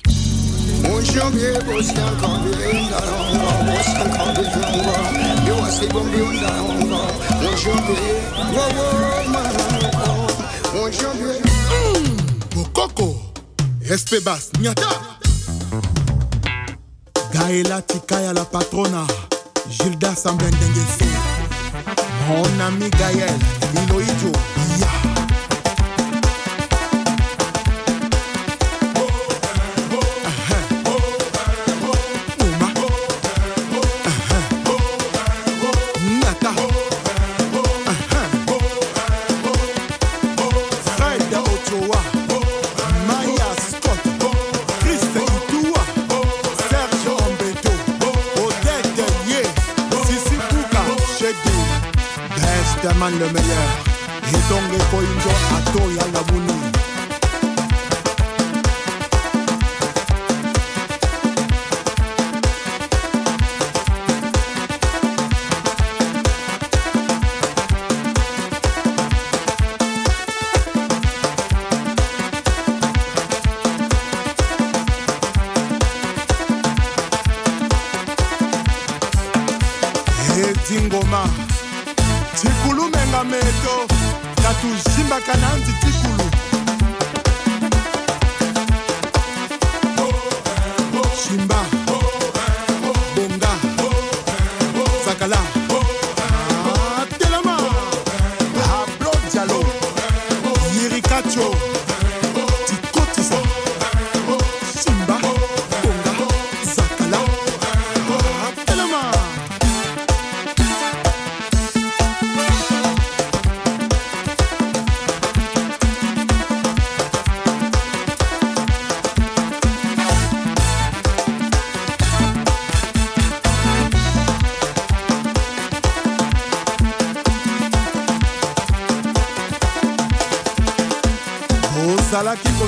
Bokoko, 12.56 13.16
Espebas, 13.88 14.50
Nyata. 14.60 14.90
Gaëla 17.32 17.82
Tikaya 17.84 18.34
la 18.34 18.46
patrona, 18.46 19.06
Gilda 19.70 20.16
Sambendenge 20.16 20.84
Sou 20.98 21.08
Mon 22.28 22.60
ami 22.66 22.90
Gaël 22.90 23.34
Vilo 23.74 24.32
le 53.20 53.26
meilleur. 53.28 53.70
Et 54.28 54.50
donc, 54.50 54.64
il 54.74 54.82
faut 54.82 55.02
une 55.02 55.22
joie 55.22 55.32
à 55.56 55.72
toi, 55.72 56.55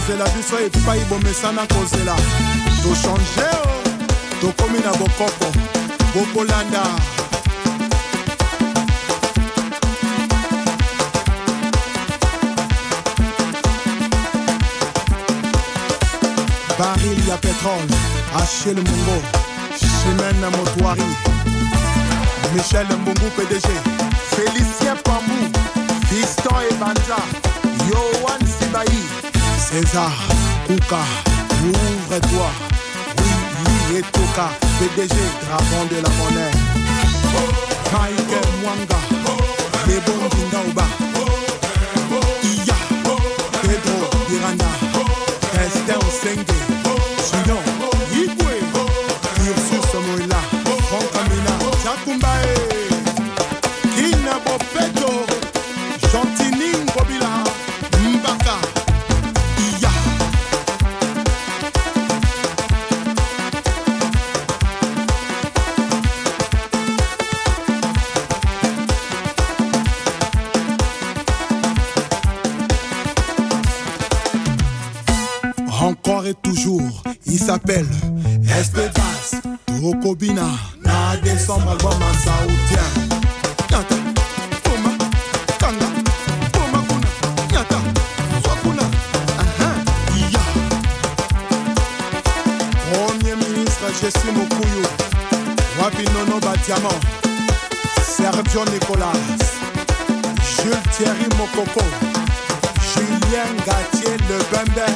tozalaki 0.08 0.32
kozela 0.32 0.38
biso 0.38 0.58
epai 0.60 1.00
bomesana 1.10 1.68
kozela 1.68 2.16
tochange 2.82 3.50
o 3.64 4.42
tokomi 4.42 4.80
na 4.80 4.92
bokoko 4.92 5.52
bokolanda 6.14 6.84
baril 16.80 17.28
ya 17.28 17.38
pétrole 17.38 17.96
achille 18.42 18.82
mongo 18.82 19.22
chimene 19.80 20.50
motoari 20.58 21.04
michel 22.56 22.88
mbungu 23.02 23.30
pdg 23.36 23.68
félicien 24.36 24.98
pambou 25.04 25.52
fiston 26.10 26.64
ebanja 26.72 27.20
yohan 27.90 28.48
sibayi 28.60 29.17
césar 29.70 30.12
kuka 30.68 31.02
ouvre-toi 31.64 32.50
oui 33.18 33.30
oui 33.90 33.98
etoka 34.00 34.48
pdg 34.80 35.16
dragon 35.44 35.84
de 35.92 35.98
la 36.04 36.10
monnaie. 36.18 36.52
Mike 37.92 38.40
mwanga 38.62 39.00
lebon 39.88 40.22
ndingaoba 40.28 40.86
iya 42.44 42.76
pedro 43.62 43.98
iranda 44.36 44.70
estin 45.66 45.98
osenge 46.08 46.58
Sinon, 47.28 47.64
ministre 94.08 94.22
Jessie 94.22 94.32
Mokuyu, 94.32 94.84
Wapi 95.82 96.04
Nono 96.14 96.40
Badiamant, 96.40 97.00
Sergio 98.02 98.64
Nicolas, 98.66 99.12
Jules 100.42 100.82
Thierry 100.92 101.28
Mokoko, 101.38 101.84
Julien 102.94 103.50
Gatier 103.66 104.18
Le 104.30 104.38
Bembe. 104.52 104.88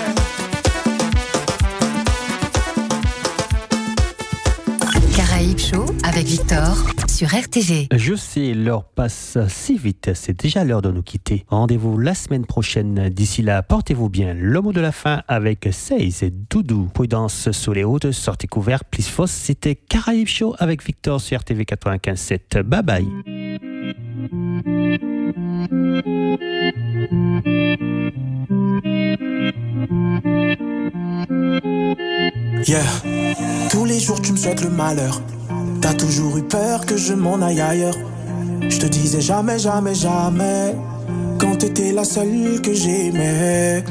Caraïbes 5.16 5.60
Show 5.60 5.86
avec 6.04 6.26
Victor 6.26 6.78
sur 7.22 7.40
RTV. 7.40 7.88
Je 7.96 8.16
sais, 8.16 8.56
l'heure 8.56 8.84
passe 8.84 9.38
si 9.48 9.78
vite, 9.78 10.10
c'est 10.16 10.42
déjà 10.42 10.64
l'heure 10.64 10.82
de 10.82 10.90
nous 10.90 11.04
quitter. 11.04 11.46
Rendez-vous 11.50 12.00
la 12.00 12.16
semaine 12.16 12.48
prochaine. 12.48 13.10
D'ici 13.10 13.44
là, 13.44 13.62
portez-vous 13.62 14.10
bien. 14.10 14.34
Le 14.34 14.60
mot 14.60 14.74
de 14.74 14.82
la 14.82 14.92
fin 14.92 15.22
avec 15.28 15.70
Seize 15.72 16.24
et 16.24 16.32
Doudou. 16.32 16.90
Prudence 16.92 17.52
sous 17.52 17.74
les 17.74 17.84
hautes, 17.84 18.12
sortez 18.12 18.48
couverts, 18.48 18.86
plus 18.86 19.08
fausse. 19.08 19.30
C'était 19.30 19.76
Caraïbes 19.76 20.28
Show 20.28 20.56
avec 20.58 20.84
Victor 20.84 21.22
sur 21.22 21.40
RTV 21.40 21.66
95.7. 21.66 22.64
Bye 22.64 22.82
bye. 22.82 23.08
Yeah, 32.68 32.82
tous 33.70 33.86
les 33.86 34.00
jours 34.00 34.20
tu 34.24 34.32
me 34.32 34.38
souhaites 34.38 34.64
le 34.64 34.72
malheur. 34.72 35.22
T'as 35.82 35.94
toujours 35.94 36.38
eu 36.38 36.44
peur 36.44 36.86
que 36.86 36.96
je 36.96 37.14
m'en 37.14 37.42
aille 37.42 37.60
ailleurs. 37.60 37.98
Je 38.70 38.78
te 38.78 38.86
disais 38.86 39.22
jamais, 39.22 39.58
jamais, 39.58 39.96
jamais. 39.96 40.76
Quand 41.40 41.58
t'étais 41.58 41.92
la 41.92 42.04
seule 42.04 42.62
que 42.62 42.74
j'aimais. 42.74 43.84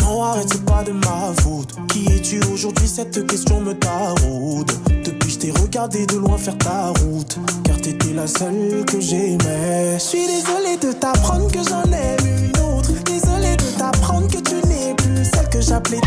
Non, 0.00 0.22
arrête, 0.22 0.48
c'est 0.52 0.64
pas 0.64 0.82
de 0.84 0.92
ma 0.92 1.32
faute. 1.42 1.74
Qui 1.88 2.04
es-tu 2.12 2.40
aujourd'hui? 2.52 2.86
Cette 2.86 3.26
question 3.26 3.60
me 3.60 3.72
taraude. 3.72 4.70
Depuis, 5.04 5.30
je 5.30 5.38
t'ai 5.38 5.50
regardé 5.50 6.06
de 6.06 6.16
loin 6.16 6.36
faire 6.36 6.58
ta 6.58 6.88
route. 7.00 7.38
Car 7.64 7.80
t'étais 7.80 8.12
la 8.12 8.26
seule 8.26 8.84
que 8.86 9.00
j'aimais. 9.00 9.94
Je 9.94 10.02
suis 10.02 10.26
désolé 10.26 10.76
de 10.80 10.92
t'apprendre 10.92 11.50
que 11.50 11.60
j'en 11.66 11.84
aime 11.90 12.26
une 12.26 12.60
autre. 12.60 12.92
Désolé 13.04 13.56
de 13.56 13.78
t'apprendre 13.78 14.28
que 14.28 14.38
tu 14.38 14.54
n'es 14.68 14.94
plus 14.94 15.24
celle 15.24 15.48
que 15.48 15.60
j'appelais. 15.60 16.00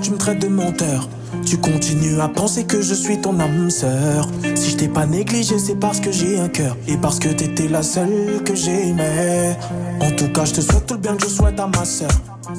Tu 0.00 0.12
me 0.12 0.16
traites 0.16 0.40
de 0.40 0.48
menteur. 0.48 1.08
Tu 1.44 1.58
continues 1.58 2.20
à 2.20 2.28
penser 2.28 2.64
que 2.64 2.80
je 2.80 2.94
suis 2.94 3.20
ton 3.20 3.38
âme 3.40 3.68
sœur. 3.68 4.28
Si 4.54 4.70
je 4.70 4.76
t'ai 4.76 4.88
pas 4.88 5.06
négligé, 5.06 5.58
c'est 5.58 5.74
parce 5.74 5.98
que 5.98 6.12
j'ai 6.12 6.38
un 6.38 6.48
cœur. 6.48 6.76
Et 6.86 6.96
parce 6.96 7.18
que 7.18 7.28
t'étais 7.28 7.68
la 7.68 7.82
seule 7.82 8.42
que 8.44 8.54
j'aimais. 8.54 9.56
En 10.00 10.10
tout 10.12 10.28
cas, 10.32 10.44
je 10.44 10.54
te 10.54 10.60
souhaite 10.60 10.86
tout 10.86 10.94
le 10.94 11.00
bien 11.00 11.16
que 11.16 11.24
je 11.24 11.28
souhaite 11.28 11.58
à 11.58 11.66
ma 11.66 11.84
sœur. 11.84 12.10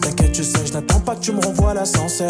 T'inquiète, 0.01 0.35
je 0.35 0.43
sais, 0.43 0.65
je 0.65 0.73
n'attends 0.73 0.99
pas 0.99 1.15
que 1.15 1.21
tu 1.21 1.31
me 1.31 1.39
renvoies 1.39 1.73
l'ascenseur. 1.73 2.29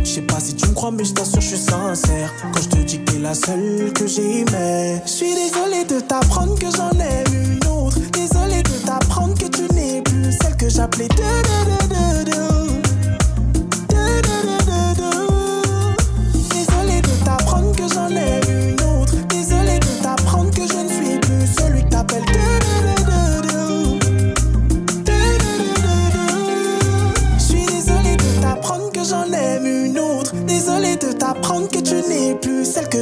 Je 0.00 0.04
sais 0.04 0.22
pas 0.22 0.40
si 0.40 0.54
tu 0.54 0.68
me 0.68 0.74
crois, 0.74 0.90
mais 0.90 1.04
je 1.04 1.12
t'assure, 1.12 1.40
je 1.40 1.46
suis 1.46 1.56
sincère. 1.56 2.32
Quand 2.52 2.60
je 2.60 2.68
te 2.68 2.76
dis 2.78 2.98
que 2.98 3.12
t'es 3.12 3.18
la 3.20 3.34
seule 3.34 3.92
que 3.94 4.06
j'aimais. 4.06 5.00
Je 5.06 5.10
suis 5.10 5.34
désolé 5.34 5.84
de 5.84 6.00
t'apprendre 6.00 6.58
que 6.58 6.66
j'en 6.76 6.90
aime 6.90 7.52
une 7.52 7.68
autre. 7.68 7.98
Désolé 8.12 8.62
de 8.62 8.84
t'apprendre 8.84 9.34
que 9.38 9.46
tu 9.46 9.62
n'es 9.74 10.02
plus 10.02 10.32
celle 10.42 10.56
que 10.56 10.68
j'appelais. 10.68 11.08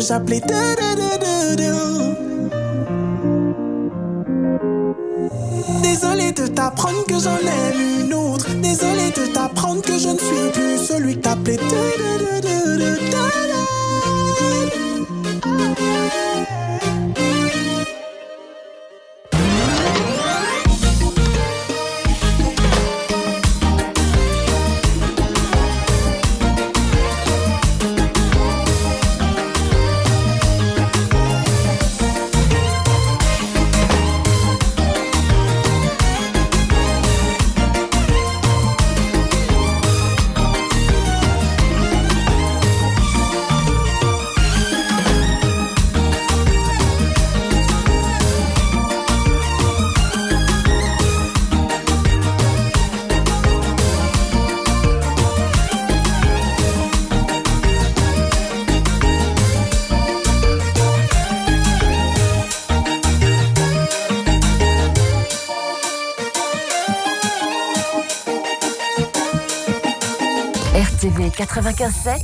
J'appelais. 0.03 0.41
Désolé 5.83 6.33
de 6.33 6.47
t'apprendre 6.49 7.05
que 7.07 7.19
j'en 7.19 7.37
aime 7.37 8.05
une 8.05 8.15
autre. 8.15 8.49
Désolé 8.63 9.11
de 9.17 9.33
t'apprendre 9.33 9.83
que 9.83 9.99
je 9.99 10.09
ne 10.09 10.19
suis 10.19 10.51
plus 10.53 10.79
celui 10.79 11.15
que 11.17 11.21
t'appelais. 11.21 11.59
95.7 71.53 72.23